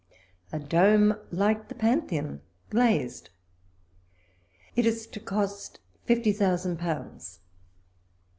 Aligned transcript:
A 0.51 0.57
dome 0.57 1.15
like 1.29 1.67
the 1.67 1.75
pan 1.75 2.07
theon, 2.07 2.41
glazed. 2.71 3.29
It 4.75 4.87
is 4.87 5.05
to 5.05 5.19
cost 5.19 5.79
fifty 6.05 6.31
thousand 6.33 6.79
pounds. 6.79 7.39